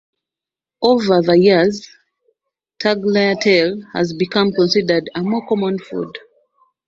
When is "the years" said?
1.21-1.87